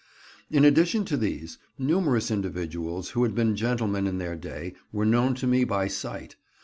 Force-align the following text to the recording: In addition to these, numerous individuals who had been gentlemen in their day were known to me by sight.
In 0.49 0.65
addition 0.65 1.05
to 1.05 1.15
these, 1.15 1.59
numerous 1.77 2.31
individuals 2.31 3.11
who 3.11 3.21
had 3.21 3.35
been 3.35 3.55
gentlemen 3.55 4.07
in 4.07 4.17
their 4.17 4.35
day 4.35 4.73
were 4.91 5.05
known 5.05 5.35
to 5.35 5.45
me 5.45 5.63
by 5.63 5.87
sight. 5.89 6.37